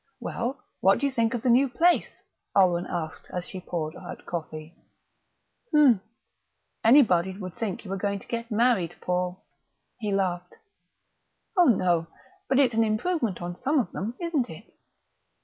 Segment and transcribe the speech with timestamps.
[0.19, 2.23] "Well, what do you think of the new place?"
[2.55, 4.75] Oleron asked as she poured out coffee.
[5.73, 6.01] "Hm!...
[6.83, 9.45] Anybody'd think you were going to get married, Paul."
[9.99, 10.55] He laughed.
[11.55, 12.07] "Oh no.
[12.49, 14.73] But it's an improvement on some of them, isn't it?"